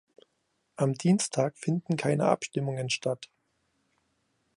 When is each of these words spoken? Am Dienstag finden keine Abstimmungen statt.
Am 0.77 0.95
Dienstag 0.95 1.59
finden 1.59 1.95
keine 1.95 2.25
Abstimmungen 2.25 2.89
statt. 2.89 3.29